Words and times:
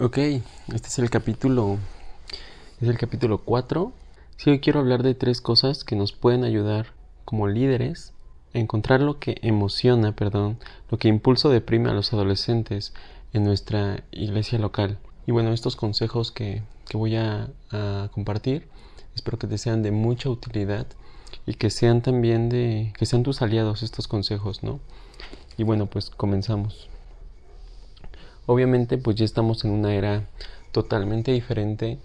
Ok, 0.00 0.18
este 0.18 0.88
es 0.88 0.98
el 0.98 1.08
capítulo, 1.08 1.78
es 2.80 2.88
el 2.88 2.98
capítulo 2.98 3.38
4. 3.38 3.92
Sí, 4.36 4.50
hoy 4.50 4.58
quiero 4.58 4.80
hablar 4.80 5.04
de 5.04 5.14
tres 5.14 5.40
cosas 5.40 5.84
que 5.84 5.94
nos 5.94 6.10
pueden 6.10 6.42
ayudar 6.42 6.88
como 7.24 7.46
líderes 7.46 8.12
a 8.54 8.58
encontrar 8.58 9.00
lo 9.00 9.20
que 9.20 9.38
emociona, 9.42 10.10
perdón, 10.10 10.58
lo 10.90 10.98
que 10.98 11.06
impulso 11.06 11.48
deprime 11.48 11.90
a 11.90 11.94
los 11.94 12.12
adolescentes 12.12 12.92
en 13.32 13.44
nuestra 13.44 14.02
iglesia 14.10 14.58
local. 14.58 14.98
Y 15.28 15.30
bueno, 15.30 15.52
estos 15.52 15.76
consejos 15.76 16.32
que, 16.32 16.64
que 16.88 16.96
voy 16.96 17.14
a, 17.14 17.50
a, 17.70 18.08
compartir, 18.12 18.66
espero 19.14 19.38
que 19.38 19.46
te 19.46 19.58
sean 19.58 19.84
de 19.84 19.92
mucha 19.92 20.28
utilidad 20.28 20.88
y 21.46 21.54
que 21.54 21.70
sean 21.70 22.02
también 22.02 22.48
de, 22.48 22.92
que 22.98 23.06
sean 23.06 23.22
tus 23.22 23.42
aliados 23.42 23.84
estos 23.84 24.08
consejos, 24.08 24.64
¿no? 24.64 24.80
Y 25.56 25.62
bueno, 25.62 25.86
pues 25.86 26.10
comenzamos. 26.10 26.88
Obviamente 28.46 28.98
pues 28.98 29.16
ya 29.16 29.24
estamos 29.24 29.64
en 29.64 29.70
una 29.70 29.94
era 29.94 30.24
totalmente 30.72 31.32
diferente. 31.32 31.98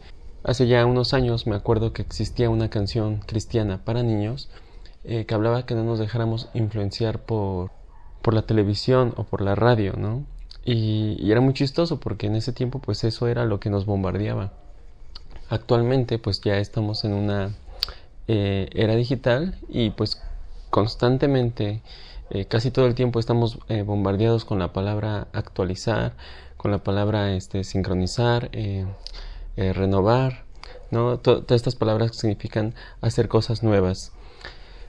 Hace 0.44 0.68
ya 0.68 0.86
unos 0.86 1.14
años 1.14 1.48
me 1.48 1.56
acuerdo 1.56 1.92
que 1.92 2.02
existía 2.02 2.50
una 2.50 2.70
canción 2.70 3.18
cristiana 3.26 3.84
para 3.84 4.04
niños 4.04 4.50
eh, 5.04 5.26
que 5.26 5.34
hablaba 5.34 5.66
que 5.66 5.76
no 5.76 5.84
nos 5.84 6.00
dejáramos 6.00 6.50
influenciar 6.54 7.20
por, 7.20 7.72
por 8.22 8.34
la 8.34 8.44
televisión 8.44 9.14
o 9.18 9.24
por 9.24 9.42
la 9.42 9.56
radio, 9.56 9.94
¿no? 9.98 10.24
Y, 10.66 11.32
era 11.32 11.42
muy 11.42 11.54
chistoso 11.54 12.00
porque 12.00 12.28
en 12.28 12.36
ese 12.36 12.54
tiempo 12.54 12.80
pues 12.80 13.04
eso 13.04 13.28
era 13.28 13.46
lo 13.46 13.60
que 13.60 13.70
nos 13.70 13.86
bombardeaba. 13.86 14.54
Actualmente 15.50 16.20
pues 16.20 16.42
ya 16.42 16.58
estamos 16.58 17.04
en 17.06 17.14
una 17.14 17.56
eh, 18.28 18.70
era 18.74 18.96
digital 18.96 19.58
y 19.68 19.90
pues 19.92 20.22
constantemente 20.70 21.82
eh, 22.30 22.46
casi 22.46 22.70
todo 22.70 22.86
el 22.86 22.94
tiempo 22.96 23.20
estamos 23.20 23.60
eh, 23.70 23.82
bombardeados 23.82 24.46
con 24.46 24.60
la 24.60 24.72
palabra 24.72 25.28
actualizar, 25.34 26.14
con 26.58 26.72
la 26.72 26.84
palabra 26.84 27.34
este, 27.34 27.64
sincronizar, 27.64 28.50
eh, 28.54 28.86
renovar, 29.56 30.46
¿no? 30.92 31.18
todas 31.20 31.52
estas 31.52 31.76
palabras 31.76 32.16
significan 32.16 32.76
hacer 33.02 33.28
cosas 33.28 33.62
nuevas. 33.62 34.14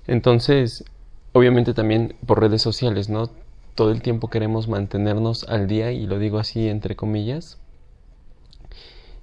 Entonces, 0.06 0.84
obviamente 1.32 1.74
también 1.74 2.14
por 2.26 2.40
redes 2.40 2.62
sociales, 2.62 3.08
¿no? 3.08 3.30
Todo 3.74 3.90
el 3.90 4.02
tiempo 4.02 4.28
queremos 4.28 4.68
mantenernos 4.68 5.44
al 5.48 5.66
día 5.66 5.90
y 5.92 6.06
lo 6.06 6.18
digo 6.18 6.38
así 6.38 6.68
entre 6.68 6.94
comillas. 6.94 7.58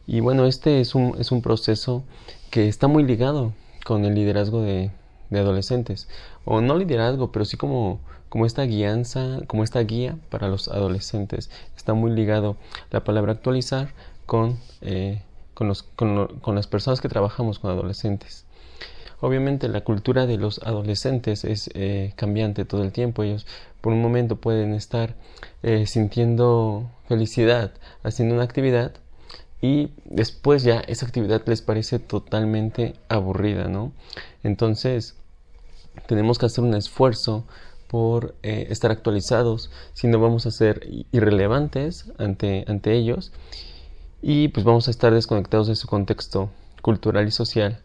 Y 0.05 0.21
bueno, 0.21 0.45
este 0.45 0.81
es 0.81 0.95
un, 0.95 1.15
es 1.19 1.31
un 1.31 1.41
proceso 1.41 2.03
que 2.49 2.67
está 2.67 2.87
muy 2.87 3.03
ligado 3.03 3.53
con 3.85 4.05
el 4.05 4.15
liderazgo 4.15 4.61
de, 4.61 4.91
de 5.29 5.39
adolescentes. 5.39 6.07
O 6.45 6.61
no 6.61 6.77
liderazgo, 6.77 7.31
pero 7.31 7.45
sí 7.45 7.57
como, 7.57 7.99
como 8.29 8.45
esta 8.45 8.63
guianza, 8.63 9.39
como 9.47 9.63
esta 9.63 9.79
guía 9.81 10.17
para 10.29 10.47
los 10.47 10.67
adolescentes. 10.67 11.49
Está 11.75 11.93
muy 11.93 12.11
ligado 12.11 12.57
la 12.91 13.03
palabra 13.03 13.33
actualizar 13.33 13.89
con, 14.25 14.57
eh, 14.81 15.21
con, 15.53 15.67
los, 15.67 15.83
con, 15.83 16.55
las 16.55 16.67
personas 16.67 17.01
que 17.01 17.09
trabajamos 17.09 17.59
con 17.59 17.71
adolescentes. 17.71 18.45
Obviamente 19.19 19.67
la 19.67 19.81
cultura 19.81 20.27
de 20.27 20.37
los 20.37 20.59
adolescentes 20.59 21.43
es 21.43 21.71
eh, 21.73 22.13
cambiante 22.15 22.65
todo 22.65 22.83
el 22.83 22.91
tiempo. 22.91 23.23
Ellos 23.23 23.47
por 23.81 23.93
un 23.93 24.01
momento 24.01 24.35
pueden 24.35 24.73
estar 24.73 25.15
eh, 25.63 25.87
sintiendo 25.87 26.89
felicidad 27.07 27.71
haciendo 28.03 28.35
una 28.35 28.43
actividad 28.43 28.91
y 29.61 29.89
después 30.05 30.63
ya 30.63 30.79
esa 30.81 31.05
actividad 31.05 31.41
les 31.47 31.61
parece 31.61 31.99
totalmente 31.99 32.93
aburrida, 33.09 33.67
¿no? 33.67 33.91
Entonces 34.43 35.15
tenemos 36.05 36.37
que 36.37 36.45
hacer 36.45 36.63
un 36.63 36.75
esfuerzo 36.75 37.45
por 37.87 38.35
eh, 38.43 38.67
estar 38.69 38.91
actualizados, 38.91 39.71
si 39.93 40.07
no 40.07 40.19
vamos 40.19 40.45
a 40.45 40.51
ser 40.51 40.87
irrelevantes 41.11 42.11
ante, 42.17 42.65
ante 42.67 42.93
ellos 42.93 43.31
y 44.21 44.49
pues 44.49 44.65
vamos 44.65 44.87
a 44.87 44.91
estar 44.91 45.13
desconectados 45.13 45.67
de 45.67 45.75
su 45.75 45.87
contexto 45.87 46.49
cultural 46.81 47.27
y 47.27 47.31
social. 47.31 47.79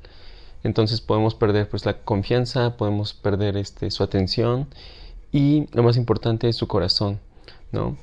Entonces 0.65 1.01
podemos 1.01 1.35
perder 1.35 1.69
pues 1.69 1.87
la 1.87 1.99
confianza, 1.99 2.77
podemos 2.77 3.15
perder 3.15 3.57
este, 3.57 3.91
su 3.91 4.03
atención 4.03 4.69
y 5.31 5.67
lo 5.73 5.83
más 5.83 5.97
importante 5.97 6.49
es 6.49 6.57
su 6.57 6.69
corazón, 6.69 7.21
¿no? 7.71 7.97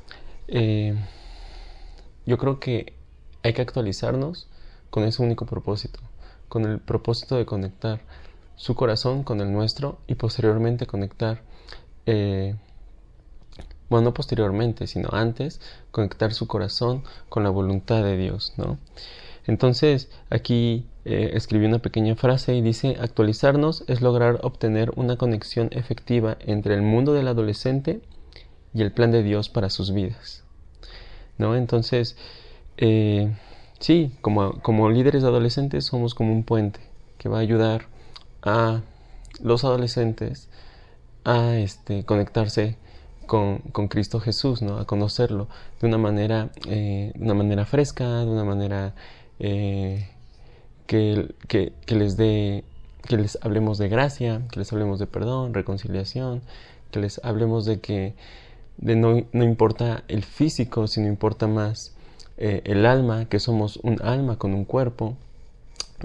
Eh, 0.48 0.96
yo 2.26 2.38
creo 2.38 2.60
que 2.60 2.99
hay 3.44 3.54
que 3.54 3.62
actualizarnos 3.62 4.48
con 4.90 5.04
ese 5.04 5.22
único 5.22 5.46
propósito, 5.46 6.00
con 6.48 6.66
el 6.66 6.80
propósito 6.80 7.36
de 7.36 7.46
conectar 7.46 8.02
su 8.56 8.76
corazón 8.76 9.24
con 9.24 9.40
el 9.40 9.52
nuestro 9.52 10.00
y 10.08 10.16
posteriormente 10.16 10.86
conectar, 10.86 11.42
eh, 12.06 12.56
bueno, 13.90 14.06
no 14.06 14.14
posteriormente, 14.14 14.86
sino 14.88 15.10
antes, 15.12 15.62
conectar 15.92 16.34
su 16.34 16.48
corazón 16.48 17.04
con 17.30 17.44
la 17.44 17.50
voluntad 17.50 18.04
de 18.04 18.18
Dios, 18.18 18.54
¿no? 18.58 18.78
Entonces, 19.48 20.10
aquí 20.30 20.86
eh, 21.06 21.32
escribí 21.34 21.66
una 21.66 21.80
pequeña 21.80 22.16
frase 22.16 22.54
y 22.54 22.62
dice, 22.62 22.98
actualizarnos 23.00 23.84
es 23.88 24.02
lograr 24.02 24.40
obtener 24.44 24.92
una 24.96 25.16
conexión 25.16 25.70
efectiva 25.72 26.38
entre 26.42 26.76
el 26.76 26.82
mundo 26.82 27.14
del 27.14 27.28
adolescente 27.28 28.02
y 28.74 28.82
el 28.82 28.92
plan 28.92 29.10
de 29.10 29.24
Dios 29.24 29.50
para 29.50 29.70
sus 29.70 29.92
vidas. 29.92 30.44
¿No? 31.38 31.56
Entonces, 31.56 32.18
eh, 32.82 33.30
sí, 33.80 34.14
como, 34.22 34.62
como 34.62 34.90
líderes 34.90 35.26
adolescentes 35.26 35.84
somos 35.84 36.16
como 36.16 36.32
un 36.32 36.44
puente 36.44 36.80
que 37.18 37.28
va 37.28 37.40
a 37.40 37.42
ayudar 37.42 37.88
a 38.42 38.82
los 39.42 39.66
adolescentes 39.66 40.48
a 41.26 41.58
este, 41.58 42.06
conectarse 42.06 42.78
con, 43.28 43.58
con, 43.74 43.90
Cristo 43.90 44.22
Jesús, 44.22 44.62
¿no? 44.62 44.78
a 44.78 44.86
conocerlo 44.86 45.50
de 45.82 45.88
una 45.88 45.98
manera, 45.98 46.52
eh, 46.68 47.12
una 47.20 47.34
manera 47.34 47.66
fresca, 47.66 48.22
de 48.22 48.28
una 48.28 48.46
manera 48.46 48.96
eh, 49.40 50.10
que, 50.88 51.36
que, 51.50 51.74
que, 51.86 51.96
les 51.96 52.16
dé, 52.16 52.64
que 53.04 53.18
les 53.18 53.38
hablemos 53.42 53.78
de 53.78 53.90
gracia, 53.90 54.42
que 54.52 54.60
les 54.60 54.72
hablemos 54.72 55.00
de 55.00 55.06
perdón, 55.08 55.54
reconciliación, 55.54 56.42
que 56.92 57.02
les 57.02 57.20
hablemos 57.26 57.66
de 57.66 57.82
que 57.82 58.16
de 58.78 58.96
no, 58.96 59.26
no 59.34 59.44
importa 59.44 60.06
el 60.08 60.24
físico, 60.24 60.88
sino 60.88 61.08
importa 61.08 61.46
más 61.46 61.94
eh, 62.42 62.62
el 62.64 62.86
alma, 62.86 63.26
que 63.26 63.40
somos 63.40 63.78
un 63.84 64.02
alma 64.02 64.38
con 64.38 64.54
un 64.54 64.64
cuerpo, 64.64 65.18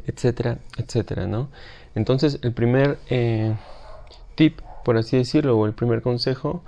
etcétera, 0.06 0.58
etcétera, 0.76 1.28
¿no? 1.28 1.48
Entonces, 1.94 2.40
el 2.42 2.52
primer 2.52 2.98
eh, 3.08 3.54
tip, 4.34 4.60
por 4.84 4.96
así 4.96 5.16
decirlo, 5.16 5.56
o 5.56 5.66
el 5.66 5.74
primer 5.74 6.02
consejo, 6.02 6.64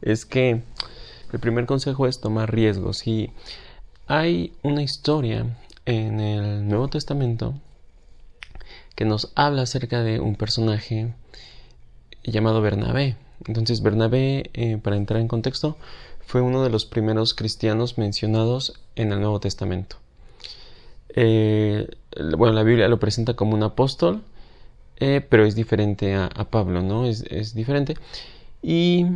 es 0.00 0.24
que 0.24 0.62
el 1.32 1.38
primer 1.38 1.66
consejo 1.66 2.06
es 2.06 2.20
tomar 2.20 2.50
riesgos. 2.50 3.06
Y 3.06 3.30
hay 4.06 4.54
una 4.62 4.82
historia 4.82 5.46
en 5.84 6.20
el 6.20 6.66
Nuevo 6.66 6.88
Testamento 6.88 7.54
que 8.94 9.04
nos 9.04 9.32
habla 9.34 9.62
acerca 9.62 10.02
de 10.02 10.18
un 10.18 10.34
personaje 10.34 11.12
llamado 12.24 12.62
Bernabé. 12.62 13.16
Entonces, 13.46 13.82
Bernabé, 13.82 14.50
eh, 14.54 14.78
para 14.78 14.96
entrar 14.96 15.20
en 15.20 15.28
contexto, 15.28 15.76
fue 16.30 16.42
uno 16.42 16.62
de 16.62 16.70
los 16.70 16.86
primeros 16.86 17.34
cristianos 17.34 17.98
mencionados 17.98 18.80
en 18.94 19.10
el 19.10 19.18
Nuevo 19.18 19.40
Testamento. 19.40 19.96
Eh, 21.08 21.88
bueno, 22.38 22.54
la 22.54 22.62
Biblia 22.62 22.86
lo 22.86 23.00
presenta 23.00 23.34
como 23.34 23.56
un 23.56 23.64
apóstol, 23.64 24.22
eh, 24.98 25.26
pero 25.28 25.44
es 25.44 25.56
diferente 25.56 26.14
a, 26.14 26.28
Pablo, 26.48 26.82
¿no? 26.82 27.04
Es, 27.06 27.24
es, 27.28 27.52
diferente. 27.52 27.96
Y 28.62 29.06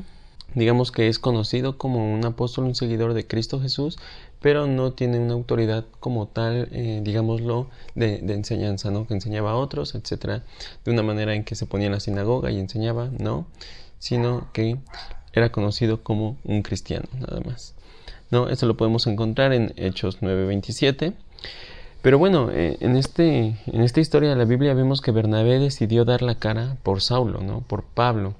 digamos 0.56 0.90
que 0.90 1.06
es 1.06 1.20
conocido 1.20 1.78
como 1.78 2.12
un 2.12 2.24
apóstol, 2.24 2.64
un 2.64 2.74
seguidor 2.74 3.14
de 3.14 3.28
Cristo 3.28 3.60
Jesús, 3.60 3.96
pero 4.40 4.66
no 4.66 4.92
tiene 4.92 5.20
una 5.20 5.34
autoridad 5.34 5.84
como 6.00 6.26
tal, 6.26 6.68
eh, 6.72 7.00
digámoslo, 7.04 7.68
de, 7.94 8.18
de, 8.22 8.34
enseñanza, 8.34 8.90
¿no? 8.90 9.06
Que 9.06 9.14
enseñaba 9.14 9.52
a 9.52 9.54
otros, 9.54 9.94
etcétera, 9.94 10.42
de 10.84 10.90
una 10.90 11.04
manera 11.04 11.36
en 11.36 11.44
que 11.44 11.54
se 11.54 11.66
ponía 11.66 11.86
en 11.86 11.92
la 11.92 12.00
sinagoga 12.00 12.50
y 12.50 12.58
enseñaba, 12.58 13.08
¿no? 13.20 13.46
Sino 14.00 14.48
que 14.52 14.78
era 15.34 15.50
conocido 15.50 16.02
como 16.02 16.36
un 16.44 16.62
cristiano, 16.62 17.08
nada 17.18 17.40
más. 17.40 17.74
¿No? 18.30 18.48
Eso 18.48 18.66
lo 18.66 18.76
podemos 18.76 19.06
encontrar 19.06 19.52
en 19.52 19.72
Hechos 19.76 20.22
9:27. 20.22 21.12
Pero 22.02 22.18
bueno, 22.18 22.50
eh, 22.52 22.76
en, 22.80 22.96
este, 22.96 23.56
en 23.66 23.80
esta 23.80 24.00
historia 24.00 24.30
de 24.30 24.36
la 24.36 24.44
Biblia 24.44 24.74
vemos 24.74 25.00
que 25.00 25.10
Bernabé 25.10 25.58
decidió 25.58 26.04
dar 26.04 26.22
la 26.22 26.34
cara 26.34 26.76
por 26.82 27.00
Saulo, 27.00 27.40
¿no? 27.40 27.60
Por 27.62 27.82
Pablo. 27.82 28.34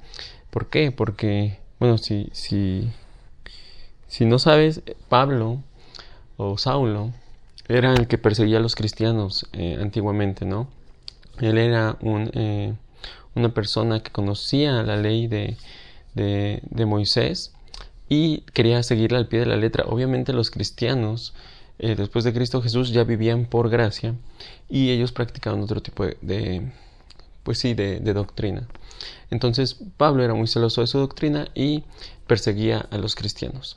¿Por 0.51 0.69
qué? 0.69 0.93
Porque, 0.93 1.59
bueno, 1.81 1.97
si, 1.97 2.29
si, 2.33 2.91
si 4.07 4.27
no 4.27 4.39
sabes, 4.39 4.83
Pablo 5.09 5.63
o 6.37 6.59
Saulo 6.59 7.13
era 7.67 7.95
el 7.95 8.07
que 8.07 8.19
perseguía 8.19 8.59
a 8.59 8.61
los 8.61 8.75
cristianos 8.75 9.47
eh, 9.53 9.79
antiguamente, 9.81 10.45
¿no? 10.45 10.69
Él 11.41 11.57
era 11.59 11.97
un, 12.01 12.31
eh, 12.35 12.75
una 13.35 13.55
persona 13.55 14.01
que 14.01 14.13
conocía 14.13 14.83
la 14.83 14.97
ley 14.97 15.27
de, 15.27 15.57
de, 16.15 16.87
Moisés 16.87 17.53
y 18.09 18.43
quería 18.53 18.83
seguirla 18.83 19.19
al 19.19 19.29
pie 19.29 19.41
de 19.41 19.47
la 19.47 19.57
letra. 19.57 19.85
Obviamente 19.87 20.33
los 20.33 20.51
cristianos 20.51 21.35
eh, 21.79 21.95
después 21.97 22.25
de 22.25 22.33
Cristo 22.33 22.63
Jesús 22.63 22.91
ya 22.91 23.05
vivían 23.05 23.47
por 23.47 23.69
gracia 23.69 24.15
y 24.69 24.91
ellos 24.91 25.13
practicaban 25.13 25.61
otro 25.61 25.83
tipo 25.83 26.05
de, 26.05 26.17
de 26.23 26.73
pues 27.43 27.59
sí, 27.59 27.75
de, 27.75 28.01
de, 28.01 28.13
doctrina. 28.13 28.69
Entonces 29.31 29.77
Pablo 29.97 30.23
era 30.25 30.35
muy 30.35 30.47
celoso 30.47 30.81
de 30.81 30.87
su 30.87 30.99
doctrina 30.99 31.49
y 31.55 31.85
perseguía 32.27 32.87
a 32.91 32.99
los 32.99 33.15
cristianos. 33.15 33.77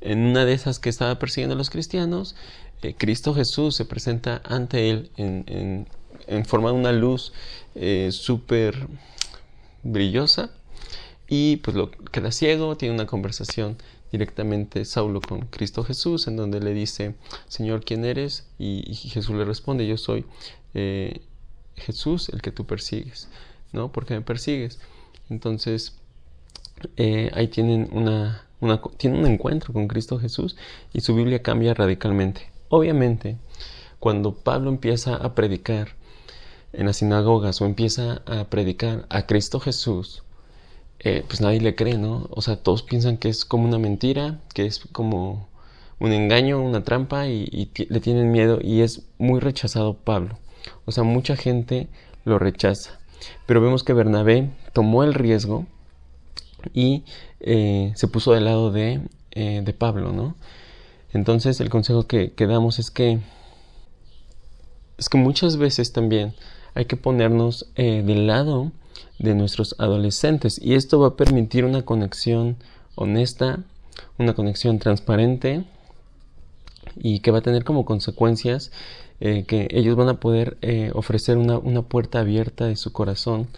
en 0.00 0.20
una 0.20 0.44
de 0.44 0.52
esas 0.52 0.78
que 0.78 0.88
estaba 0.88 1.18
persiguiendo 1.18 1.54
a 1.54 1.58
los 1.58 1.70
cristianos, 1.70 2.36
eh, 2.82 2.94
Cristo 2.96 3.34
Jesús 3.34 3.74
se 3.74 3.84
presenta 3.84 4.40
ante 4.44 4.90
él 4.90 5.10
en, 5.16 5.86
forma 6.46 6.70
de 6.70 6.76
una 6.76 6.92
luz 6.92 7.32
eh, 7.74 8.10
súper 8.12 8.86
brillosa 9.82 10.50
y 11.28 11.56
pues 11.58 11.76
lo 11.76 11.90
queda 11.90 12.32
ciego, 12.32 12.76
tiene 12.76 12.94
una 12.94 13.06
conversación 13.06 13.76
directamente 14.10 14.84
Saulo 14.84 15.20
con 15.20 15.42
Cristo 15.42 15.84
Jesús 15.84 16.26
en 16.26 16.36
donde 16.36 16.60
le 16.60 16.72
dice, 16.72 17.14
Señor, 17.48 17.84
¿quién 17.84 18.04
eres? 18.04 18.46
Y, 18.58 18.94
Jesús 18.94 19.36
le 19.36 19.44
responde, 19.44 19.86
yo 19.86 19.98
soy 19.98 20.24
eh, 20.74 21.20
Jesús 21.76 22.30
el 22.30 22.40
que 22.40 22.50
tú 22.50 22.66
persigues, 22.66 23.28
¿no? 23.72 23.92
¿Por 23.92 24.06
qué 24.06 24.14
me 24.14 24.22
persigues? 24.22 24.80
Entonces, 25.28 25.98
ahí 27.34 27.48
tienen 27.48 27.88
una, 27.92 28.46
tiene 28.96 29.18
un 29.18 29.26
encuentro 29.26 29.72
con 29.72 29.88
Cristo 29.88 30.18
Jesús 30.18 30.56
y 30.92 31.00
su 31.00 31.14
Biblia 31.14 31.42
cambia 31.42 31.74
radicalmente. 31.74 32.50
Obviamente, 32.68 33.36
cuando 33.98 34.34
Pablo 34.34 34.70
empieza 34.70 35.16
a 35.16 35.34
predicar 35.34 35.96
en 36.72 36.86
las 36.86 36.98
sinagogas 36.98 37.60
o 37.60 37.66
empieza 37.66 38.22
a 38.26 38.44
predicar 38.44 39.06
a 39.08 39.26
Cristo 39.26 39.60
Jesús, 39.60 40.22
eh, 41.00 41.24
pues 41.26 41.40
nadie 41.40 41.60
le 41.60 41.74
cree, 41.74 41.98
¿no? 41.98 42.28
O 42.30 42.42
sea, 42.42 42.56
todos 42.56 42.82
piensan 42.82 43.16
que 43.18 43.28
es 43.28 43.44
como 43.44 43.64
una 43.66 43.78
mentira, 43.78 44.40
que 44.54 44.66
es 44.66 44.80
como 44.92 45.48
un 46.00 46.12
engaño, 46.12 46.60
una 46.62 46.84
trampa 46.84 47.26
y, 47.26 47.70
le 47.88 48.00
tienen 48.00 48.30
miedo 48.32 48.58
y 48.62 48.80
es 48.82 49.02
muy 49.18 49.40
rechazado 49.40 49.94
Pablo. 49.94 50.38
O 50.84 50.92
sea, 50.92 51.04
mucha 51.04 51.36
gente 51.36 51.88
lo 52.24 52.38
rechaza. 52.38 52.98
Pero 53.46 53.60
vemos 53.60 53.84
que 53.84 53.92
Bernabé 53.92 54.50
tomó 54.72 55.02
el 55.04 55.14
riesgo 55.14 55.66
y 56.72 57.04
eh, 57.40 57.92
se 57.94 58.08
puso 58.08 58.32
del 58.32 58.44
lado 58.44 58.70
de, 58.70 59.00
eh, 59.32 59.62
de 59.64 59.72
Pablo, 59.72 60.12
¿no? 60.12 60.36
Entonces 61.12 61.60
el 61.60 61.70
consejo 61.70 62.06
que, 62.06 62.32
damos 62.38 62.78
es 62.78 62.90
que 62.90 63.20
es 64.98 65.08
que 65.08 65.16
muchas 65.16 65.56
veces 65.56 65.92
también 65.92 66.34
hay 66.74 66.84
que 66.84 66.96
ponernos 66.96 67.70
eh, 67.76 68.02
del 68.04 68.26
lado 68.26 68.72
de 69.18 69.34
nuestros 69.34 69.74
adolescentes 69.78 70.60
y 70.62 70.74
esto 70.74 71.00
va 71.00 71.08
a 71.08 71.16
permitir 71.16 71.64
una 71.64 71.82
conexión 71.82 72.56
honesta, 72.94 73.60
una 74.18 74.34
conexión 74.34 74.78
transparente 74.78 75.64
y 76.96 77.20
que 77.20 77.30
va 77.30 77.38
a 77.38 77.42
tener 77.42 77.64
como 77.64 77.84
consecuencias 77.84 78.70
eh, 79.20 79.44
que 79.46 79.68
ellos 79.70 79.96
van 79.96 80.08
a 80.08 80.20
poder 80.20 80.56
eh, 80.62 80.90
ofrecer 80.94 81.36
una, 81.36 81.58
una, 81.58 81.82
puerta 81.82 82.20
abierta 82.20 82.66
de 82.66 82.76
su 82.76 82.92
corazón 82.92 83.48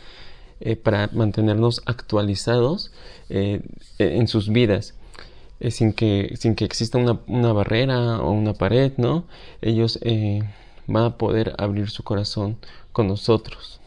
para 0.82 1.08
mantenernos 1.12 1.80
actualizados 1.86 2.92
en 3.30 4.28
sus 4.28 4.50
vidas. 4.50 4.92
Eh, 5.60 5.70
sin, 5.70 5.92
que, 5.92 6.34
sin 6.38 6.54
que 6.54 6.64
exista 6.64 6.96
una, 6.96 7.52
barrera 7.52 8.18
o 8.20 8.32
una 8.32 8.54
pared, 8.54 8.92
¿no? 8.96 9.24
Ellos 9.60 9.98
eh, 10.02 10.42
van 10.86 11.04
a 11.04 11.18
poder 11.18 11.54
abrir 11.58 11.90
su 11.90 12.02
corazón 12.02 12.56
con 12.92 13.08
nosotros. 13.08 13.79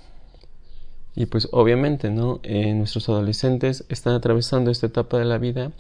Y 1.16 1.28
pues 1.28 1.48
obviamente, 1.52 2.10
¿no? 2.10 2.40
Eh, 2.44 2.74
nuestros 2.74 3.08
adolescentes 3.10 3.86
están 3.90 4.14
atravesando 4.14 4.72
esta 4.72 4.88
etapa 4.88 5.18
de 5.20 5.26
la 5.26 5.38
vida 5.38 5.72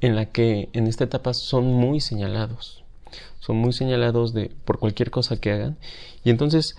en 0.00 0.16
la 0.16 0.26
que 0.26 0.68
en 0.72 0.86
esta 0.86 1.04
etapa 1.04 1.34
son 1.34 1.66
muy 1.66 2.00
señalados. 2.00 2.84
Son 3.38 3.56
muy 3.56 3.72
señalados 3.72 4.34
de, 4.34 4.50
por 4.64 4.78
cualquier 4.78 5.10
cosa 5.10 5.40
que 5.40 5.52
hagan. 5.52 5.76
Y 6.24 6.30
entonces, 6.30 6.76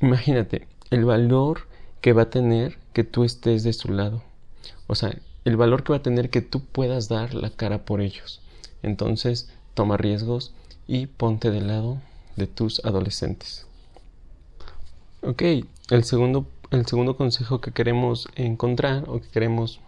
imagínate 0.00 0.66
el 0.90 1.04
valor 1.04 1.68
que 2.00 2.12
va 2.12 2.22
a 2.22 2.30
tener 2.30 2.78
que 2.92 3.04
tú 3.04 3.24
estés 3.24 3.62
de 3.62 3.72
su 3.72 3.92
lado. 3.92 4.22
O 4.86 4.94
sea, 4.94 5.18
el 5.44 5.56
valor 5.56 5.84
que 5.84 5.92
va 5.92 5.98
a 5.98 6.02
tener 6.02 6.30
que 6.30 6.42
tú 6.42 6.60
puedas 6.60 7.08
dar 7.08 7.34
la 7.34 7.50
cara 7.50 7.84
por 7.84 8.00
ellos. 8.00 8.40
Entonces, 8.82 9.50
toma 9.74 9.96
riesgos 9.96 10.52
y 10.88 11.06
ponte 11.06 11.50
del 11.50 11.68
lado 11.68 12.00
de 12.36 12.46
tus 12.46 12.84
adolescentes. 12.84 13.66
Ok, 15.22 15.42
el 15.90 16.04
segundo, 16.04 16.46
el 16.76 16.86
segundo 16.86 17.16
consejo 17.16 17.60
que 17.60 17.72
queremos 17.72 18.28
encontrar 18.34 19.04
o 19.08 19.20
que 19.20 19.28
queremos... 19.28 19.80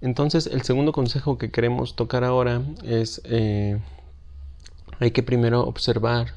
Entonces, 0.00 0.46
el 0.46 0.62
segundo 0.62 0.92
consejo 0.92 1.38
que 1.38 1.50
queremos 1.50 1.96
tocar 1.96 2.24
ahora 2.24 2.62
es... 2.84 3.20
Eh, 3.24 3.78
hay 5.00 5.10
que 5.10 5.22
primero 5.22 5.62
observar 5.62 6.34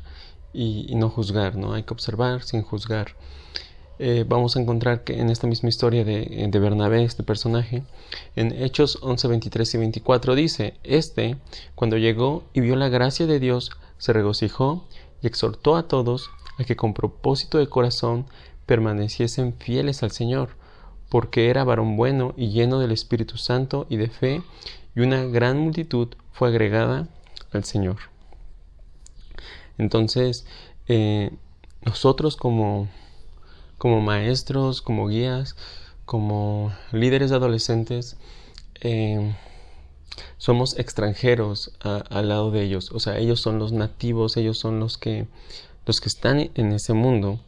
y, 0.54 0.96
no 0.96 1.10
juzgar, 1.10 1.56
¿no? 1.56 1.74
Hay 1.74 1.84
que 1.84 1.94
observar 1.94 2.42
sin 2.44 2.62
juzgar. 2.64 3.16
Eh, 4.00 4.26
vamos 4.28 4.56
a 4.56 4.62
encontrar 4.62 5.04
que 5.04 5.20
en 5.20 5.30
esta 5.30 5.48
misma 5.48 5.70
historia 5.70 6.04
de, 6.04 6.48
de, 6.50 6.60
Bernabé, 6.60 7.04
este 7.04 7.24
personaje, 7.24 7.84
en 8.36 8.52
Hechos 8.52 9.00
11, 9.02 9.28
23 9.28 9.76
y 9.76 9.78
24 9.78 10.36
dice, 10.36 10.74
Este, 10.84 11.38
cuando 11.76 11.98
llegó 11.98 12.44
y 12.54 12.62
vio 12.62 12.76
la 12.76 12.90
gracia 12.90 13.28
de 13.28 13.40
Dios, 13.40 13.72
se 13.98 14.14
regocijó 14.14 14.86
y 15.22 15.28
exhortó 15.28 15.76
a 15.76 15.88
todos 15.88 16.30
a 16.58 16.64
que 16.64 16.76
con 16.76 16.94
propósito 16.94 17.58
de 17.58 17.68
corazón 17.68 18.26
permaneciesen 18.66 19.54
fieles 19.54 20.04
al 20.04 20.12
Señor, 20.12 20.50
porque 21.10 21.50
era 21.50 21.64
varón 21.64 21.98
bueno 21.98 22.34
y 22.38 22.50
lleno 22.50 22.80
del 22.80 22.92
Espíritu 22.92 23.38
Santo 23.38 23.86
y 23.90 23.98
de 23.98 24.10
fe, 24.10 24.42
y 24.96 25.02
una 25.02 25.24
gran 25.26 25.60
multitud 25.60 26.10
fue 26.32 26.50
agregada 26.50 27.08
al 27.52 27.64
Señor. 27.64 27.98
Entonces, 29.78 30.46
eh, 30.88 31.32
nosotros 31.84 32.36
como 32.38 32.88
como 33.78 34.02
maestros, 34.02 34.82
como 34.82 35.08
guías, 35.08 35.56
como 36.06 36.74
líderes 36.92 37.32
adolescentes, 37.32 38.18
eh, 38.82 39.36
somos 40.38 40.78
extranjeros 40.80 41.74
al 41.82 42.30
lado 42.30 42.52
de 42.52 42.64
ellos. 42.64 42.92
O 42.92 43.00
sea, 43.00 43.18
ellos 43.18 43.42
son 43.42 43.60
los 43.60 43.74
nativos, 43.74 44.38
ellos 44.38 44.58
son 44.58 44.80
los 44.80 44.98
que, 44.98 45.28
los 45.86 46.00
que 46.02 46.10
están 46.10 46.52
en 46.56 46.72
ese 46.72 46.94
mundo. 46.94 47.40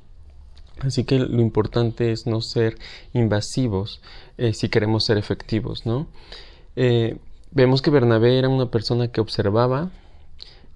Así 0.82 1.04
que 1.04 1.20
lo 1.20 1.42
importante 1.42 2.12
es 2.12 2.28
no 2.28 2.42
ser 2.42 2.78
invasivos 3.14 4.02
eh, 4.38 4.54
si 4.54 4.70
queremos 4.70 5.04
ser 5.06 5.18
efectivos, 5.18 5.86
¿no? 5.86 6.08
Eh, 6.76 7.18
vemos 7.52 7.82
que 7.82 7.90
Bernabé 7.90 8.38
era 8.38 8.50
una 8.50 8.70
persona 8.70 9.08
que 9.08 9.22
observaba, 9.22 9.92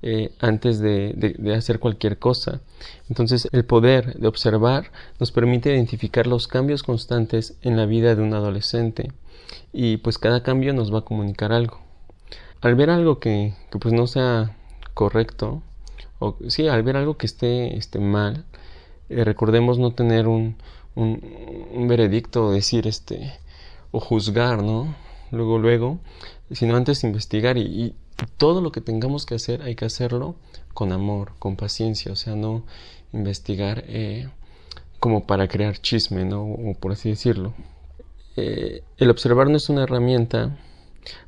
eh, 0.04 0.32
antes 0.40 0.80
de, 0.80 1.38
hacer 1.56 1.78
cualquier 1.80 2.18
cosa. 2.18 2.62
Entonces 3.08 3.48
el 3.52 3.66
poder 3.66 4.16
de 4.18 4.28
observar 4.28 4.92
nos 5.20 5.32
permite 5.32 5.74
identificar 5.76 6.26
los 6.26 6.48
cambios 6.48 6.82
constantes 6.82 7.56
en 7.62 7.78
la 7.78 7.86
vida 7.86 8.16
de 8.16 8.24
un 8.24 8.34
adolescente 8.34 9.12
y 9.74 9.98
pues 9.98 10.18
cada 10.18 10.42
cambio 10.42 10.74
nos 10.74 10.92
va 10.92 11.00
a 11.00 11.06
comunicar 11.06 11.52
algo. 11.52 11.82
Al 12.62 12.76
ver 12.76 12.90
algo 12.90 13.20
que, 13.20 13.54
pues 13.80 13.94
no 13.94 14.08
sea 14.08 14.56
correcto, 14.96 15.62
o 16.20 16.36
sí, 16.48 16.68
al 16.68 16.84
ver 16.84 16.98
algo 16.98 17.18
que 17.18 17.28
esté, 17.28 17.78
esté 17.78 18.00
mal, 18.00 18.46
eh, 19.12 19.24
recordemos 19.26 19.78
no 19.78 19.94
tener 19.94 20.28
un, 20.28 20.56
un, 20.96 21.88
veredicto 21.88 22.52
decir 22.52 22.88
este 22.88 23.34
o 23.92 24.00
juzgar, 24.00 24.64
¿no? 24.64 24.96
Luego, 25.32 25.58
luego, 25.60 26.00
sino 26.52 26.76
antes 26.76 27.04
investigar 27.04 27.58
y, 27.58 27.94
todo 28.38 28.62
lo 28.62 28.72
que 28.72 28.82
tengamos 28.82 29.26
que 29.26 29.34
hacer 29.34 29.64
hay 29.64 29.74
que 29.74 29.86
hacerlo 29.86 30.36
con 30.76 30.92
amor, 30.92 31.32
con 31.40 31.56
paciencia, 31.56 32.12
o 32.12 32.16
sea, 32.16 32.36
no 32.36 32.64
investigar 33.14 33.84
eh, 33.88 34.30
como 35.00 35.26
para 35.26 35.48
crear 35.48 35.80
chisme, 35.80 36.24
¿no? 36.24 36.44
O 36.44 36.76
por 36.80 36.92
así 36.92 37.10
decirlo. 37.10 37.54
Eh, 38.38 38.84
el 38.98 39.10
observar 39.10 39.50
no 39.50 39.58
es 39.58 39.70
una 39.70 39.84
herramienta 39.84 40.56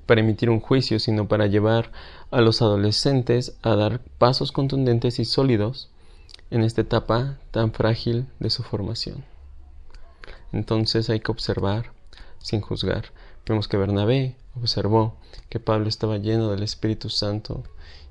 para 0.05 0.21
emitir 0.21 0.51
un 0.51 0.59
juicio, 0.59 0.99
sino 0.99 1.27
para 1.27 1.47
llevar 1.47 1.91
a 2.29 2.41
los 2.41 2.61
adolescentes 2.61 3.57
a 3.63 3.75
dar 3.75 3.99
pasos 4.19 4.51
contundentes 4.51 5.17
y 5.17 5.25
sólidos 5.25 5.89
en 6.53 6.63
esta 6.63 6.81
etapa 6.81 7.39
tan 7.49 7.73
frágil 7.73 8.27
de 8.39 8.51
su 8.51 8.61
formación. 8.61 9.25
Entonces 10.51 11.09
hay 11.09 11.19
que 11.19 11.31
observar 11.31 11.93
sin 12.37 12.61
juzgar. 12.61 13.05
Vemos 13.47 13.67
que 13.67 13.75
Bernabé 13.75 14.35
observó 14.55 15.17
que 15.49 15.59
Pablo 15.59 15.89
estaba 15.89 16.19
lleno 16.19 16.51
del 16.51 16.61
Espíritu 16.61 17.09
Santo 17.09 17.63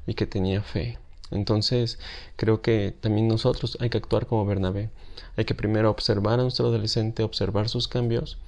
y 0.08 0.14
que 0.14 0.26
tenía 0.26 0.60
fe. 0.60 0.98
Entonces, 1.30 2.00
creo 2.34 2.62
que 2.62 2.92
también 3.00 3.28
nosotros 3.28 3.78
hay 3.80 3.90
que 3.90 3.98
actuar 3.98 4.26
como 4.26 4.44
Bernabé. 4.44 4.90
Hay 5.36 5.44
que 5.44 5.54
primero 5.54 5.88
observar 5.88 6.40
a 6.40 6.42
nuestro 6.42 6.66
adolescente, 6.66 7.22
observar 7.22 7.68
sus 7.68 7.86
cambios 7.86 8.38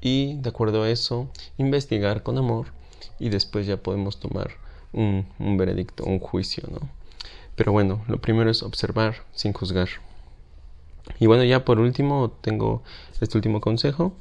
y, 0.00 0.34
de 0.34 0.50
acuerdo 0.50 0.84
a 0.84 0.88
eso, 0.88 1.28
investigar 1.58 2.22
con 2.22 2.38
amor 2.38 2.68
y 3.18 3.28
después 3.28 3.66
ya 3.66 3.76
podemos 3.76 4.20
tomar 4.20 4.52
un, 4.92 5.26
un 5.40 5.56
veredicto, 5.56 6.04
un 6.04 6.20
juicio, 6.20 6.62
¿no? 6.70 7.01
Pero 7.62 7.70
bueno, 7.70 8.02
lo 8.08 8.20
primero 8.20 8.50
es 8.50 8.64
observar 8.64 9.22
sin 9.34 9.52
juzgar. 9.52 9.88
Y 11.20 11.28
bueno, 11.28 11.44
ya 11.44 11.64
por 11.64 11.78
último 11.78 12.32
tengo 12.40 12.82
este 13.20 13.38
último 13.38 13.60
consejo 13.60 14.16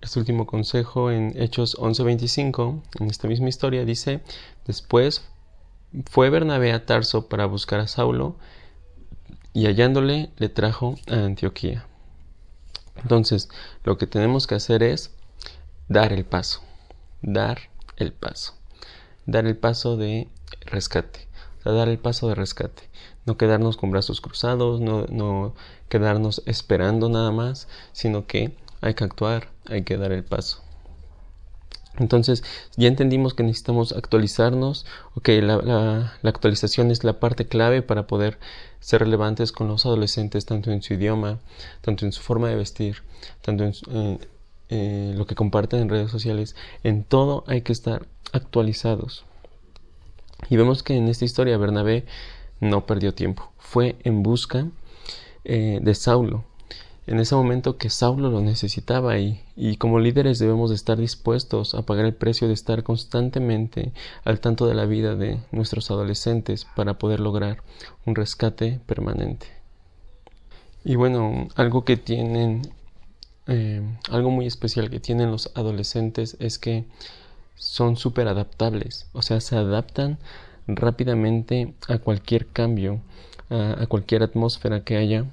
este 0.00 0.18
último 0.18 0.46
consejo 0.46 1.12
en 1.12 1.40
Hechos 1.40 1.76
11:25, 1.78 2.82
en 2.98 3.08
esta 3.08 3.28
misma 3.28 3.50
historia, 3.50 3.84
dice, 3.84 4.20
después 4.66 5.22
fue 6.10 6.28
Bernabé 6.28 6.72
a 6.72 6.86
Tarso 6.86 7.28
para 7.28 7.46
buscar 7.46 7.78
a 7.78 7.86
Saulo 7.86 8.34
y 9.52 9.66
hallándole 9.66 10.30
le 10.38 10.48
trajo 10.48 10.96
a 11.06 11.24
Antioquía. 11.24 11.86
Entonces, 12.96 13.48
lo 13.84 13.96
que 13.96 14.08
tenemos 14.08 14.48
que 14.48 14.56
hacer 14.56 14.82
es 14.82 15.12
dar 15.88 16.12
el 16.12 16.24
paso, 16.24 16.62
dar 17.22 17.60
el 17.96 18.12
paso. 18.12 18.63
Dar 19.26 19.46
el 19.46 19.56
paso 19.56 19.96
de 19.96 20.28
rescate. 20.66 21.28
Dar 21.64 21.88
el 21.88 21.98
paso 21.98 22.28
de 22.28 22.34
rescate. 22.34 22.90
No 23.26 23.36
quedarnos 23.36 23.76
con 23.76 23.90
brazos 23.90 24.20
cruzados, 24.20 24.80
no, 24.80 25.06
no 25.08 25.54
quedarnos 25.88 26.42
esperando 26.46 27.08
nada 27.08 27.30
más, 27.30 27.68
sino 27.92 28.26
que 28.26 28.56
hay 28.80 28.94
que 28.94 29.04
actuar, 29.04 29.48
hay 29.66 29.82
que 29.82 29.96
dar 29.96 30.12
el 30.12 30.24
paso. 30.24 30.64
Entonces 31.96 32.42
ya 32.76 32.88
entendimos 32.88 33.34
que 33.34 33.44
necesitamos 33.44 33.92
actualizarnos, 33.92 34.84
ok, 35.14 35.28
la, 35.40 35.56
la, 36.22 36.28
actualización 36.28 36.90
es 36.90 37.04
la 37.04 37.20
parte 37.20 37.46
clave 37.46 37.82
para 37.82 38.06
poder 38.06 38.38
ser 38.80 39.00
relevantes 39.00 39.52
con 39.52 39.68
los 39.68 39.86
adolescentes, 39.86 40.44
tanto 40.44 40.72
en 40.72 40.82
su 40.82 40.94
idioma, 40.94 41.38
tanto 41.82 42.04
en 42.04 42.12
su 42.12 42.20
forma 42.20 42.48
de 42.48 42.56
vestir, 42.56 43.02
tanto 43.42 43.64
en 43.64 44.18
eh, 44.70 45.12
lo 45.16 45.26
que 45.26 45.36
comparten 45.36 45.80
en 45.80 45.88
redes 45.88 46.10
sociales, 46.10 46.56
en 46.82 47.04
todo 47.04 47.44
hay 47.46 47.62
que 47.62 47.72
estar 47.72 48.08
actualizados. 48.34 49.24
Y 50.50 50.56
vemos 50.56 50.82
que 50.82 50.96
en 50.96 51.08
esta 51.08 51.24
historia 51.24 51.56
Bernabé 51.56 52.04
no 52.60 52.84
perdió 52.84 53.14
tiempo, 53.14 53.50
fue 53.58 53.96
en 54.04 54.22
busca 54.22 54.66
eh, 55.44 55.78
de 55.82 55.94
Saulo 55.94 56.44
en 57.06 57.20
ese 57.20 57.34
momento 57.34 57.76
que 57.76 57.90
Saulo 57.90 58.30
lo 58.30 58.40
necesitaba 58.40 59.18
y, 59.18 59.42
y 59.56 59.76
como 59.76 60.00
líderes 60.00 60.38
debemos 60.38 60.70
de 60.70 60.76
estar 60.76 60.96
dispuestos 60.96 61.74
a 61.74 61.82
pagar 61.82 62.06
el 62.06 62.14
precio 62.14 62.48
de 62.48 62.54
estar 62.54 62.82
constantemente 62.82 63.92
al 64.24 64.40
tanto 64.40 64.66
de 64.66 64.74
la 64.74 64.86
vida 64.86 65.14
de 65.14 65.38
nuestros 65.52 65.90
adolescentes 65.90 66.66
para 66.76 66.98
poder 66.98 67.20
lograr 67.20 67.62
un 68.06 68.14
rescate 68.14 68.80
permanente. 68.86 69.48
Y 70.82 70.96
bueno, 70.96 71.48
algo 71.56 71.84
que 71.84 71.98
tienen, 71.98 72.62
eh, 73.48 73.82
algo 74.10 74.30
muy 74.30 74.46
especial 74.46 74.88
que 74.88 75.00
tienen 75.00 75.30
los 75.30 75.50
adolescentes 75.54 76.38
es 76.40 76.58
que 76.58 76.84
son 77.56 77.96
súper 77.96 78.28
adaptables, 78.28 79.08
o 79.12 79.22
sea, 79.22 79.40
se 79.40 79.56
adaptan 79.56 80.18
rápidamente 80.66 81.74
a 81.88 81.98
cualquier 81.98 82.46
cambio, 82.46 83.00
a 83.50 83.86
cualquier 83.86 84.22
atmósfera 84.22 84.82
que 84.84 84.96
haya 84.96 85.26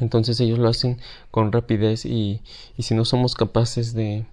entonces 0.00 0.40
ellos 0.40 0.58
lo 0.58 0.68
hacen 0.68 0.98
con 1.30 1.52
rapidez 1.52 2.04
y, 2.04 2.40
y 2.76 2.82
si 2.82 2.94
no 2.94 3.04
somos 3.04 3.34
capaces 3.34 3.92
de, 3.94 4.24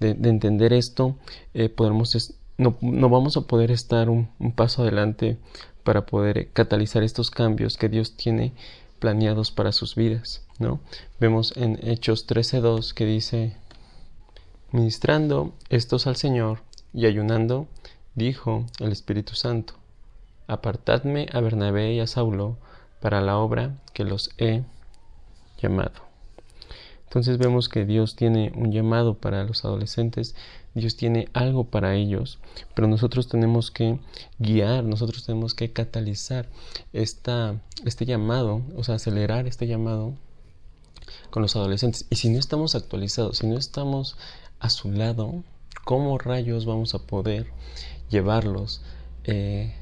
de, 0.00 0.10
entender 0.28 0.72
esto, 0.72 1.16
eh, 1.54 1.72
no, 2.58 2.76
no, 2.80 3.08
vamos 3.08 3.36
a 3.36 3.42
poder 3.42 3.70
estar 3.70 4.10
un, 4.10 4.28
paso 4.54 4.82
adelante 4.82 5.36
para 5.84 6.06
poder 6.06 6.48
catalizar 6.52 7.02
estos 7.02 7.30
cambios 7.30 7.76
que 7.76 7.88
Dios 7.88 8.16
tiene 8.16 8.52
planeados 8.98 9.50
para 9.52 9.72
sus 9.72 9.94
vidas. 9.94 10.44
¿no? 10.58 10.80
Vemos 11.20 11.56
en 11.56 11.78
Hechos 11.82 12.26
13.2 12.26 12.92
que 12.92 13.04
dice, 13.06 13.56
ministrando 14.76 15.54
estos 15.70 16.06
al 16.06 16.16
Señor 16.16 16.60
y 16.92 17.06
ayunando, 17.06 17.66
dijo 18.14 18.66
el 18.78 18.92
Espíritu 18.92 19.34
Santo, 19.34 19.72
apartadme 20.48 21.28
a 21.32 21.40
Bernabé 21.40 21.94
y 21.94 22.00
a 22.00 22.06
Saulo 22.06 22.58
para 23.00 23.22
la 23.22 23.38
obra 23.38 23.78
que 23.94 24.04
los 24.04 24.30
he 24.36 24.64
llamado. 25.56 26.04
Entonces 27.04 27.38
vemos 27.38 27.70
que 27.70 27.86
Dios 27.86 28.16
tiene 28.16 28.52
un 28.54 28.70
llamado 28.70 29.14
para 29.14 29.44
los 29.44 29.64
adolescentes, 29.64 30.34
Dios 30.74 30.94
tiene 30.94 31.30
algo 31.32 31.64
para 31.64 31.94
ellos, 31.94 32.38
pero 32.74 32.86
nosotros 32.86 33.28
tenemos 33.28 33.70
que 33.70 33.98
guiar, 34.38 34.84
nosotros 34.84 35.24
tenemos 35.24 35.54
que 35.54 35.72
catalizar 35.72 36.50
esta, 36.92 37.62
este 37.86 38.04
llamado, 38.04 38.60
o 38.76 38.84
sea, 38.84 38.96
acelerar 38.96 39.46
este 39.46 39.66
llamado 39.66 40.12
con 41.30 41.40
los 41.40 41.56
adolescentes. 41.56 42.06
Y 42.10 42.16
si 42.16 42.28
no 42.28 42.38
estamos 42.38 42.74
actualizados, 42.74 43.38
si 43.38 43.46
no 43.46 43.56
estamos 43.56 44.16
a 44.60 44.70
su 44.70 44.90
lado, 44.90 45.42
¿cómo 45.84 46.18
rayos 46.18 46.64
vamos 46.66 46.94
a 46.94 47.06
poder 47.06 47.46
llevarlos 48.08 48.82
eh, 49.24 49.74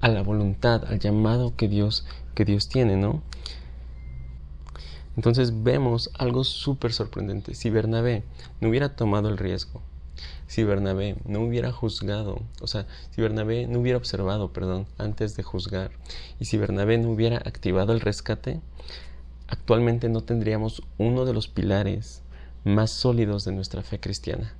a 0.00 0.08
la 0.08 0.22
voluntad, 0.22 0.84
al 0.86 0.98
llamado 0.98 1.56
que 1.56 1.68
Dios, 1.68 2.04
que 2.34 2.44
Dios 2.44 2.68
tiene, 2.68 2.96
¿no? 2.96 3.22
Entonces 5.16 5.62
vemos 5.62 6.10
algo 6.18 6.44
súper 6.44 6.92
sorprendente. 6.92 7.54
Si 7.54 7.70
Bernabé 7.70 8.24
no 8.60 8.68
hubiera 8.68 8.96
tomado 8.96 9.28
el 9.28 9.38
riesgo, 9.38 9.80
si 10.46 10.64
Bernabé 10.64 11.16
no 11.24 11.40
hubiera 11.40 11.72
juzgado, 11.72 12.42
o 12.60 12.66
sea, 12.66 12.86
si 13.10 13.22
Bernabé 13.22 13.66
no 13.66 13.78
hubiera 13.78 13.98
observado, 13.98 14.52
perdón, 14.52 14.86
antes 14.98 15.36
de 15.36 15.42
juzgar, 15.42 15.92
y 16.40 16.46
si 16.46 16.58
Bernabé 16.58 16.98
no 16.98 17.10
hubiera 17.10 17.38
activado 17.38 17.92
el 17.92 18.00
rescate, 18.00 18.60
actualmente 19.48 20.08
no 20.08 20.22
tendríamos 20.22 20.82
uno 20.98 21.24
de 21.24 21.32
los 21.32 21.48
pilares 21.48 22.22
más 22.64 22.90
sólidos 22.90 23.44
de 23.44 23.52
nuestra 23.52 23.82
fe 23.82 24.00
cristiana, 24.00 24.54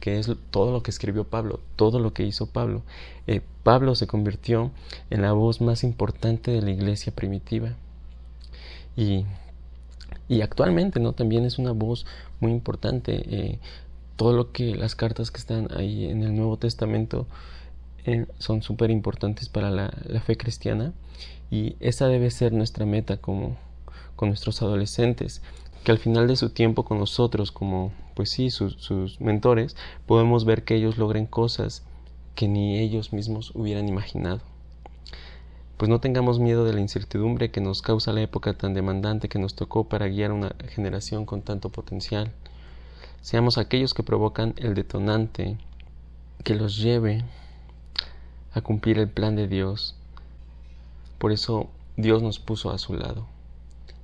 que 0.00 0.18
es 0.18 0.30
todo 0.50 0.72
lo 0.72 0.82
que 0.82 0.90
escribió 0.90 1.24
Pablo, 1.24 1.60
todo 1.76 2.00
lo 2.00 2.12
que 2.12 2.24
hizo 2.24 2.46
Pablo. 2.46 2.82
Eh, 3.26 3.42
Pablo 3.62 3.94
se 3.94 4.06
convirtió 4.06 4.70
en 5.10 5.22
la 5.22 5.32
voz 5.32 5.60
más 5.60 5.84
importante 5.84 6.50
de 6.50 6.62
la 6.62 6.70
iglesia 6.70 7.14
primitiva. 7.14 7.74
Y 8.96 9.24
y 10.30 10.42
actualmente 10.42 11.00
no 11.00 11.12
también 11.12 11.44
es 11.44 11.58
una 11.58 11.72
voz 11.72 12.06
muy 12.38 12.52
importante 12.52 13.24
eh, 13.28 13.58
todo 14.14 14.32
lo 14.32 14.52
que 14.52 14.76
las 14.76 14.94
cartas 14.94 15.32
que 15.32 15.38
están 15.38 15.68
ahí 15.76 16.06
en 16.06 16.22
el 16.22 16.36
Nuevo 16.36 16.56
Testamento 16.56 17.26
eh, 18.04 18.26
son 18.38 18.62
súper 18.62 18.90
importantes 18.90 19.48
para 19.48 19.70
la, 19.70 19.90
fe 20.24 20.36
cristiana 20.36 20.92
y 21.50 21.74
esa 21.80 22.06
debe 22.06 22.30
ser 22.30 22.52
nuestra 22.52 22.86
meta 22.86 23.16
como 23.16 23.56
con 24.14 24.28
nuestros 24.28 24.62
adolescentes 24.62 25.42
que 25.84 25.92
al 25.92 25.98
final 25.98 26.28
de 26.28 26.36
su 26.36 26.50
tiempo 26.50 26.84
con 26.84 26.98
nosotros 26.98 27.52
como 27.52 27.92
pues 28.14 28.30
sí 28.30 28.50
sus, 28.50 29.20
mentores 29.20 29.76
podemos 30.06 30.44
ver 30.44 30.64
que 30.64 30.74
ellos 30.74 30.98
logren 30.98 31.26
cosas 31.26 31.82
que 32.34 32.48
ni 32.48 32.78
ellos 32.78 33.12
mismos 33.12 33.52
hubieran 33.54 33.88
imaginado 33.88 34.40
pues 35.80 35.88
no 35.88 35.98
tengamos 35.98 36.38
miedo 36.38 36.66
de 36.66 36.74
la 36.74 36.80
incertidumbre 36.80 37.50
que 37.50 37.62
nos 37.62 37.80
causa 37.80 38.12
la 38.12 38.20
época 38.20 38.52
tan 38.52 38.74
demandante 38.74 39.30
que 39.30 39.38
nos 39.38 39.54
tocó 39.54 39.84
para 39.84 40.08
guiar 40.08 40.30
una 40.30 40.54
generación 40.68 41.24
con 41.24 41.40
tanto 41.40 41.70
potencial. 41.70 42.32
Seamos 43.22 43.56
aquellos 43.56 43.94
que 43.94 44.02
provocan 44.02 44.52
el 44.58 44.74
detonante 44.74 45.56
que 46.44 46.54
los 46.54 46.76
lleve 46.76 47.24
a 48.52 48.60
cumplir 48.60 48.98
el 48.98 49.08
plan 49.08 49.36
de 49.36 49.48
Dios. 49.48 49.94
Por 51.16 51.32
eso 51.32 51.70
Dios 51.96 52.22
nos 52.22 52.40
puso 52.40 52.70
a 52.70 52.76
su 52.76 52.92
lado. 52.92 53.26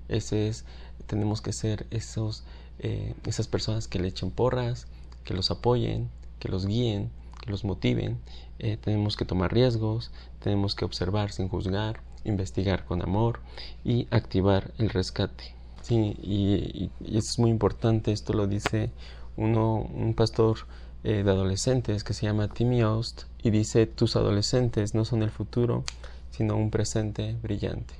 Ese 0.08 0.48
es, 0.48 0.64
tenemos 1.06 1.40
que 1.40 1.52
ser 1.52 1.86
esos, 1.90 2.44
eh, 2.78 3.14
esas 3.26 3.48
personas 3.48 3.88
que 3.88 3.98
le 3.98 4.08
echen 4.08 4.30
porras, 4.30 4.86
que 5.24 5.34
los 5.34 5.50
apoyen, 5.50 6.08
que 6.38 6.48
los 6.48 6.66
guíen, 6.66 7.10
que 7.40 7.50
los 7.50 7.64
motiven 7.64 8.18
eh, 8.58 8.78
tenemos 8.78 9.16
que 9.16 9.24
tomar 9.24 9.52
riesgos, 9.52 10.10
tenemos 10.40 10.74
que 10.74 10.84
observar 10.84 11.30
sin 11.32 11.48
juzgar, 11.48 12.00
investigar 12.24 12.84
con 12.84 13.02
amor 13.02 13.40
y 13.84 14.08
activar 14.10 14.72
el 14.78 14.88
rescate. 14.88 15.54
Sí, 15.82 16.16
y, 16.22 16.90
es 17.16 17.38
muy 17.38 17.50
importante, 17.50 18.12
esto 18.12 18.32
lo 18.32 18.46
dice 18.46 18.90
uno, 19.36 19.88
un 19.94 20.14
pastor 20.14 20.58
eh, 21.04 21.22
de 21.22 21.30
adolescentes 21.30 22.02
que 22.02 22.14
se 22.14 22.26
llama 22.26 22.48
Timmy 22.48 22.82
Ost 22.82 23.24
y 23.42 23.50
dice, 23.50 23.86
tus 23.86 24.16
adolescentes 24.16 24.94
no 24.94 25.04
son 25.04 25.22
el 25.22 25.30
futuro, 25.30 25.84
sino 26.30 26.56
un 26.56 26.70
presente 26.70 27.36
brillante. 27.42 27.94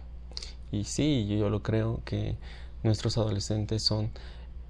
Y 0.72 0.84
sí, 0.84 1.26
yo 1.28 1.48
lo 1.50 1.62
creo 1.62 2.00
que 2.04 2.36
nuestros 2.86 3.18
adolescentes 3.18 3.82
son 3.82 4.10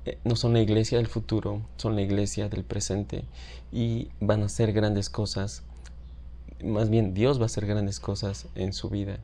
eh, 0.05 0.19
no 0.25 0.37
son 0.37 0.53
la 0.53 0.61
iglesia 0.61 0.99
del 0.99 1.07
futuro, 1.07 1.63
son 1.77 1.95
la 1.95 2.03
iglesia 2.03 2.49
del 2.49 2.65
presente 2.65 3.25
y 3.73 4.09
van 4.21 4.43
a 4.43 4.47
hacer 4.47 4.73
grandes 4.73 5.11
cosas 5.11 5.63
más 6.65 6.91
bien 6.91 7.15
Dios 7.15 7.39
va 7.39 7.45
a 7.45 7.47
hacer 7.47 7.67
grandes 7.67 8.01
cosas 8.01 8.47
en 8.55 8.73
su 8.73 8.89
vida. 8.89 9.19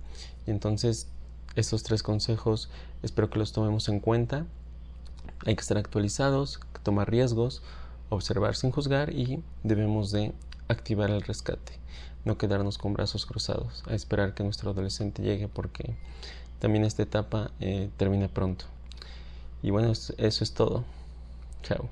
Y 0.46 0.50
entonces, 0.50 1.08
estos 1.56 1.82
tres 1.82 2.02
consejos 2.02 2.70
espero 3.02 3.30
que 3.30 3.38
los 3.38 3.52
tomemos 3.52 3.88
en 3.88 4.00
cuenta. 4.00 4.46
Hay 5.44 5.54
que 5.54 5.60
estar 5.60 5.78
actualizados, 5.78 6.60
tomar 6.82 7.10
riesgos, 7.10 7.62
observar 8.10 8.54
sin 8.54 8.70
juzgar 8.70 9.12
y 9.12 9.42
debemos 9.62 10.12
de 10.12 10.32
activar 10.68 11.10
el 11.10 11.22
rescate. 11.22 11.80
No 12.24 12.38
quedarnos 12.38 12.78
con 12.78 12.92
brazos 12.92 13.26
cruzados, 13.26 13.82
a 13.88 13.94
esperar 13.94 14.34
que 14.34 14.44
nuestro 14.44 14.70
adolescente 14.70 15.22
llegue 15.22 15.48
porque 15.48 15.96
también 16.60 16.84
esta 16.84 17.02
etapa 17.02 17.50
eh, 17.60 17.90
termina 17.96 18.28
pronto. 18.28 18.66
Y 19.62 19.70
bueno, 19.70 19.92
eso 19.92 20.14
es 20.18 20.52
todo. 20.54 20.84
Chao. 21.62 21.88